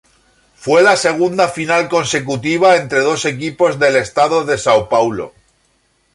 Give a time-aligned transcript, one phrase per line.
[0.55, 5.31] Fue la segunda final consecutiva entre dos equipos del Estado de São Paulo.